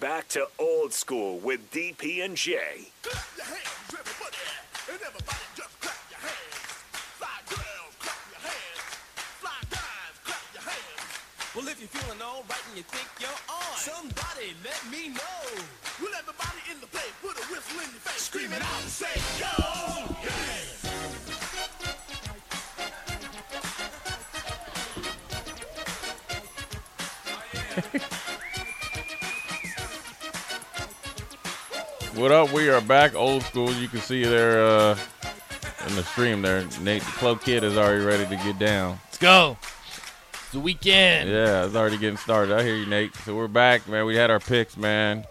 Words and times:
back 0.00 0.26
to 0.28 0.48
old 0.58 0.94
school 0.94 1.38
with 1.40 1.70
DP 1.70 2.24
and 2.24 2.34
J. 2.34 2.56
Clap 3.02 3.20
your 3.36 3.44
hands, 3.44 3.92
everybody, 3.92 4.40
and 4.88 4.96
everybody 4.96 5.44
just 5.54 5.80
clap 5.80 6.00
your 6.08 6.20
hands. 6.24 6.56
Fly 7.20 7.36
girls, 7.52 7.92
clap 8.00 8.16
your 8.32 8.40
hands. 8.40 8.80
Fly 9.44 9.60
guys, 9.68 10.14
clap 10.24 10.40
your 10.56 10.64
hands. 10.64 11.04
Well, 11.54 11.68
if 11.68 11.76
you're 11.80 11.92
feeling 11.92 12.22
all 12.22 12.44
right 12.48 12.64
and 12.72 12.78
you 12.80 12.84
think 12.88 13.08
you're 13.20 13.28
on, 13.52 13.76
somebody 13.76 14.56
let 14.64 14.80
me 14.90 15.12
know. 15.12 15.44
Will 16.00 16.16
everybody 16.16 16.64
in 16.72 16.80
the 16.80 16.88
place 16.88 17.12
put 17.20 17.36
a 17.36 17.44
whistle 17.52 17.84
in 17.84 17.92
your 17.92 18.00
face, 18.00 18.24
scream 18.24 18.52
it 18.56 18.62
out 18.64 18.80
and 18.80 18.88
say, 18.88 19.20
Go! 19.36 19.52
Yeah! 27.92 28.40
What 32.14 32.32
up? 32.32 32.52
We 32.52 32.68
are 32.68 32.80
back, 32.80 33.14
old 33.14 33.44
school. 33.44 33.72
You 33.72 33.86
can 33.86 34.00
see 34.00 34.24
there 34.24 34.64
uh, 34.64 34.98
in 35.86 35.94
the 35.94 36.02
stream 36.02 36.42
there. 36.42 36.66
Nate, 36.80 37.02
the 37.02 37.10
club 37.12 37.40
kid, 37.40 37.62
is 37.62 37.76
already 37.76 38.04
ready 38.04 38.24
to 38.24 38.42
get 38.42 38.58
down. 38.58 38.98
Let's 39.04 39.18
go. 39.18 39.56
It's 40.32 40.50
the 40.50 40.58
weekend. 40.58 41.30
Yeah, 41.30 41.64
it's 41.64 41.76
already 41.76 41.98
getting 41.98 42.16
started. 42.16 42.52
I 42.52 42.64
hear 42.64 42.74
you, 42.74 42.86
Nate. 42.86 43.14
So 43.24 43.36
we're 43.36 43.46
back, 43.46 43.86
man. 43.86 44.06
We 44.06 44.16
had 44.16 44.28
our 44.28 44.40
picks, 44.40 44.76
man. 44.76 45.24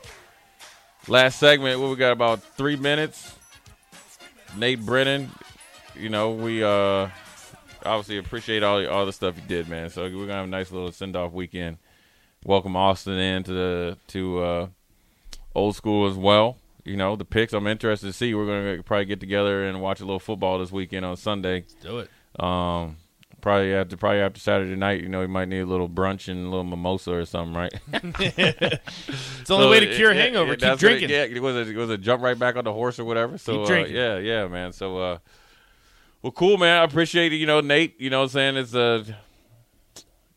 Last 1.09 1.37
segment, 1.37 1.81
what 1.81 1.89
we 1.89 1.97
got 1.97 2.13
about 2.13 2.41
three 2.41 2.77
minutes. 2.77 3.35
Nate 4.55 4.79
Brennan, 4.79 5.31
you 5.97 6.07
know, 6.07 6.31
we 6.31 6.63
uh 6.63 7.09
obviously 7.85 8.17
appreciate 8.19 8.63
all 8.63 8.87
all 8.87 9.05
the 9.05 9.13
stuff 9.13 9.35
you 9.35 9.43
did, 9.49 9.67
man. 9.67 9.89
So 9.89 10.03
we're 10.03 10.11
gonna 10.11 10.33
have 10.33 10.45
a 10.45 10.49
nice 10.49 10.71
little 10.71 10.93
send 10.93 11.17
off 11.17 11.33
weekend. 11.33 11.77
Welcome 12.45 12.77
Austin 12.77 13.19
in 13.19 13.43
to 13.43 13.51
the 13.51 13.97
to 14.07 14.39
uh 14.39 14.67
old 15.53 15.75
school 15.75 16.07
as 16.07 16.15
well. 16.15 16.55
You 16.85 16.95
know, 16.97 17.15
the 17.15 17.25
picks 17.25 17.53
I'm 17.53 17.67
interested 17.67 18.07
to 18.07 18.13
see. 18.13 18.33
We're 18.33 18.45
gonna 18.45 18.83
probably 18.83 19.05
get 19.05 19.19
together 19.19 19.65
and 19.65 19.81
watch 19.81 19.99
a 19.99 20.05
little 20.05 20.19
football 20.19 20.59
this 20.59 20.71
weekend 20.71 21.05
on 21.05 21.17
Sunday. 21.17 21.65
Do 21.81 21.99
it. 21.99 22.09
Um, 22.41 22.97
probably 23.41 23.73
after 23.73 23.97
probably 23.97 24.19
after 24.19 24.39
Saturday 24.39 24.75
night, 24.75 25.01
you 25.01 25.09
know, 25.09 25.21
you 25.21 25.27
might 25.27 25.47
need 25.49 25.59
a 25.59 25.65
little 25.65 25.89
brunch 25.89 26.27
and 26.29 26.45
a 26.45 26.49
little 26.49 26.63
mimosa 26.63 27.11
or 27.13 27.25
something, 27.25 27.55
right? 27.55 27.73
It's 27.91 29.47
the 29.47 29.55
only 29.55 29.69
way 29.69 29.79
to 29.81 29.95
cure 29.95 30.11
a 30.11 30.15
hangover. 30.15 30.55
Keep 30.55 30.69
it- 30.69 30.79
drinking. 30.79 31.09
yeah, 31.09 31.23
it 31.23 31.41
was 31.41 31.67
it 31.69 31.75
was 31.75 31.89
a 31.89 31.97
jump 31.97 32.21
right 32.23 32.37
back 32.37 32.55
on 32.55 32.63
the 32.63 32.73
horse 32.73 32.99
or 32.99 33.05
whatever. 33.05 33.37
So 33.37 33.65
Keep 33.65 33.71
uh, 33.71 33.89
yeah, 33.89 34.17
yeah, 34.17 34.47
man. 34.47 34.71
So 34.73 34.97
uh, 34.97 35.17
well, 36.21 36.31
cool, 36.31 36.57
man. 36.57 36.79
I 36.81 36.83
appreciate 36.83 37.33
it. 37.33 37.37
You 37.37 37.45
know, 37.45 37.61
Nate. 37.61 37.99
You 37.99 38.09
know, 38.09 38.19
what 38.19 38.23
I'm 38.25 38.29
saying 38.29 38.57
it's 38.57 38.75
uh, 38.75 39.03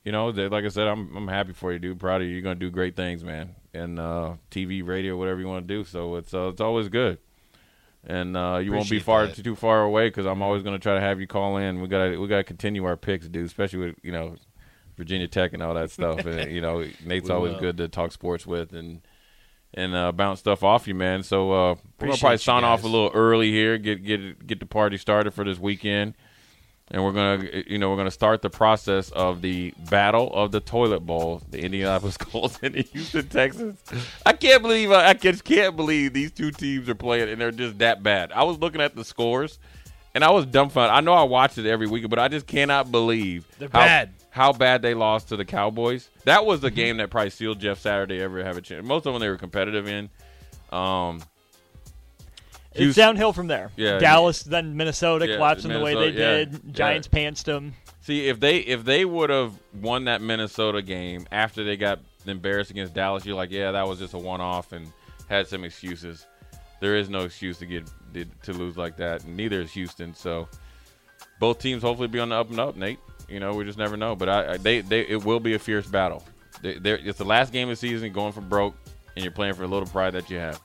you 0.05 0.13
know, 0.13 0.29
like 0.29 0.65
I 0.65 0.69
said, 0.69 0.87
I'm 0.89 1.15
I'm 1.17 1.29
happy 1.29 1.53
for 1.53 1.73
you, 1.73 1.79
dude. 1.79 2.01
Proud 2.01 2.23
of 2.23 2.27
you. 2.29 2.35
You're 2.35 2.43
gonna 2.43 2.55
do 2.57 2.71
great 2.71 2.97
things, 2.97 3.23
man. 3.23 3.55
And 3.75 3.99
uh, 3.99 4.35
TV, 4.51 4.87
radio, 4.87 5.17
whatever 5.17 5.41
you 5.41 5.47
want 5.49 5.67
to 5.67 5.75
do. 5.75 5.85
So 5.85 6.17
it's 6.17 6.35
uh, 6.35 6.49
it's 6.49 6.61
always 6.61 6.89
good. 6.89 7.19
And 8.05 8.37
uh, 8.37 8.61
you 8.63 8.73
won't 8.73 8.91
be 8.91 8.99
far 8.99 9.27
that. 9.27 9.43
too 9.43 9.55
far 9.55 9.83
away 9.83 10.09
because 10.09 10.27
I'm 10.27 10.43
always 10.43 10.63
going 10.63 10.75
to 10.75 10.83
try 10.83 10.95
to 10.95 11.01
have 11.01 11.21
you 11.21 11.27
call 11.27 11.57
in. 11.57 11.81
We 11.81 11.89
got 11.89 12.19
we 12.19 12.27
got 12.29 12.39
to 12.39 12.45
continue 12.45 12.85
our 12.85 12.97
picks, 12.97 13.29
dude. 13.29 13.47
Especially 13.47 13.79
with 13.79 13.95
you 14.03 14.13
know 14.13 14.37
Virginia 14.97 15.29
Tech 15.29 15.53
and 15.53 15.63
all 15.63 15.75
that 15.75 15.91
stuff. 15.97 16.27
and 16.27 16.51
you 16.51 16.61
know 16.61 16.85
Nate's 17.05 17.29
We 17.29 17.35
always 17.35 17.53
will. 17.55 17.61
good 17.61 17.77
to 17.79 17.89
talk 17.89 18.13
sports 18.13 18.47
with 18.47 18.73
and 18.73 19.01
and 19.75 19.95
uh, 19.95 20.13
bounce 20.13 20.41
stuff 20.41 20.63
off 20.63 20.87
you, 20.89 20.95
man. 20.95 21.23
So 21.23 21.53
uh, 21.53 21.75
we're 22.01 22.09
gonna 22.09 22.19
probably 22.19 22.39
sign 22.39 22.65
off 22.65 22.83
a 22.85 22.89
little 22.89 23.11
early 23.15 23.51
here, 23.53 23.79
get 23.79 24.05
get 24.05 24.47
get 24.47 24.61
the 24.61 24.67
party 24.67 24.99
started 24.99 25.33
for 25.33 25.45
this 25.45 25.59
weekend, 25.59 26.15
and 26.91 27.03
we're 27.05 27.13
gonna 27.13 27.63
you 27.67 27.79
know 27.79 27.91
we're 27.91 27.97
gonna 27.97 28.11
start 28.11 28.43
the 28.43 28.51
process 28.51 29.11
of 29.11 29.41
the 29.43 29.73
battle 29.91 30.33
of 30.35 30.53
the 30.53 30.61
toilet 30.61 31.01
bowl, 31.01 31.43
the 31.51 31.61
Indianapolis 31.61 32.17
Colts 32.19 32.59
and 32.63 32.75
the 32.75 32.83
Houston 32.83 33.29
Texans. 33.29 33.83
I 34.27 34.33
can't 34.35 34.63
believe 34.63 34.91
I 34.91 35.13
just 35.15 35.45
can't 35.45 35.77
believe 35.77 36.13
these 36.13 36.33
two 36.33 36.51
teams 36.51 36.89
are 36.89 36.95
playing 36.95 37.29
and 37.29 37.41
they're 37.41 37.51
just 37.51 37.79
that 37.79 38.03
bad. 38.03 38.33
I 38.33 38.43
was 38.45 38.59
looking 38.59 38.81
at 38.81 38.95
the 38.95 39.05
scores. 39.05 39.59
And 40.15 40.23
I 40.23 40.31
was 40.31 40.45
dumbfounded. 40.45 40.95
I 40.95 41.01
know 41.01 41.15
I 41.15 41.23
watch 41.23 41.57
it 41.57 41.65
every 41.65 41.87
week, 41.87 42.07
but 42.11 42.19
I 42.19 42.29
just 42.29 42.47
cannot 42.47 42.93
believe 42.93 43.49
They're 43.59 43.71
how, 43.73 43.79
bad. 43.79 44.15
how 44.29 44.53
bad 44.53 44.83
they 44.83 44.93
lost 44.93 45.31
to 45.31 45.37
the 45.37 45.45
Cowboys. 45.47 46.11
That 46.25 46.45
was 46.45 46.61
the 46.61 46.71
game 46.71 46.99
that 46.99 47.09
probably 47.09 47.31
sealed 47.31 47.61
Jeff 47.61 47.79
Saturday 47.79 48.21
ever 48.21 48.45
have 48.45 48.59
a 48.59 48.61
chance. 48.61 48.87
Most 48.87 49.07
of 49.07 49.15
them 49.15 49.21
they 49.21 49.31
were 49.31 49.39
competitive 49.39 49.89
in. 49.89 50.11
Um, 50.71 51.23
It's 52.75 52.97
downhill 52.97 53.33
from 53.33 53.49
there. 53.49 53.71
Yeah, 53.77 53.99
Dallas, 53.99 54.43
then 54.43 54.77
Minnesota 54.77 55.27
Yeah, 55.27 55.37
collapsing 55.37 55.73
the 55.73 55.81
way 55.81 55.95
they 55.95 56.11
yeah, 56.19 56.45
did. 56.45 56.75
Giants 56.75 57.09
yeah. 57.13 57.19
pantsed 57.19 57.45
them. 57.45 57.75
See, 58.01 58.29
if 58.29 58.41
they 58.41 58.59
if 58.59 58.85
they 58.85 59.05
would 59.05 59.31
have 59.31 59.55
won 59.81 60.07
that 60.07 60.21
Minnesota 60.21 60.83
game 60.83 61.27
after 61.31 61.65
they 61.65 61.77
got 61.77 62.01
embarrassed 62.27 62.71
against 62.71 62.95
Dallas, 62.95 63.25
you're 63.25 63.37
like, 63.37 63.51
yeah, 63.51 63.71
that 63.73 63.87
was 63.87 63.99
just 63.99 64.15
a 64.15 64.19
one 64.19 64.41
off 64.41 64.73
and 64.73 64.91
had 65.29 65.47
some 65.47 65.65
excuses. 65.65 66.27
There 66.81 66.97
is 66.97 67.09
no 67.09 67.21
excuse 67.21 67.59
to 67.59 67.67
get 67.67 67.89
to 68.43 68.53
lose 68.53 68.77
like 68.77 68.97
that. 68.97 69.27
Neither 69.27 69.61
is 69.61 69.71
Houston. 69.73 70.15
So 70.15 70.49
both 71.39 71.61
teams 71.61 71.83
hopefully 71.83 72.09
be 72.09 72.19
on 72.19 72.31
the 72.31 72.37
up 72.37 72.51
and 72.51 72.59
up, 72.59 72.77
Nate. 72.77 72.99
You 73.29 73.39
know, 73.41 73.55
we 73.55 73.65
just 73.65 73.79
never 73.79 73.97
know. 73.97 74.17
But 74.17 74.29
I, 74.29 74.53
I 74.55 74.57
they 74.57 74.81
they 74.81 75.03
it 75.03 75.25
will 75.25 75.41
be 75.41 75.55
a 75.55 75.59
fierce 75.59 75.87
battle. 75.87 76.25
They, 76.61 76.73
it's 76.73 77.19
the 77.19 77.25
last 77.25 77.53
game 77.53 77.69
of 77.69 77.73
the 77.73 77.89
season, 77.89 78.13
going 78.13 78.33
for 78.33 78.41
broke, 78.41 78.77
and 79.17 79.25
you're 79.25 79.33
playing 79.33 79.55
for 79.55 79.65
a 79.65 79.67
little 79.69 79.89
pride 79.89 80.15
that 80.15 80.31
you 80.31 80.39
have. 80.39 80.61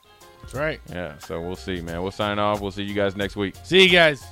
That's 0.47 0.58
right. 0.58 0.80
Yeah. 0.90 1.18
So 1.19 1.41
we'll 1.41 1.58
see, 1.58 1.81
man. 1.81 2.02
We'll 2.02 2.12
sign 2.12 2.40
off. 2.40 2.62
We'll 2.62 2.72
see 2.72 2.84
you 2.84 2.94
guys 2.94 3.18
next 3.18 3.35
week. 3.35 3.56
See 3.63 3.84
you 3.84 3.90
guys. 3.90 4.24